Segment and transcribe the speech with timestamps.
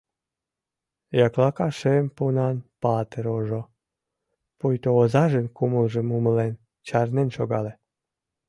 [1.25, 3.61] Яклака шем пунан патыр ожо,
[4.57, 6.53] пуйто озажын кумылжым умылен,
[6.87, 7.73] чарнен шогале.